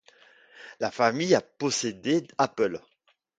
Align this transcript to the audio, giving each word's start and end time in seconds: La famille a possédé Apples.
La 0.79 0.89
famille 0.89 1.35
a 1.35 1.41
possédé 1.41 2.25
Apples. 2.39 2.81